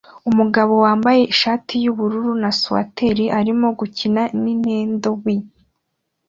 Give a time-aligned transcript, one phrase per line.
[0.29, 5.45] Umugabo wambaye ishati yubururu na swater arimo gukina Nintendo Wii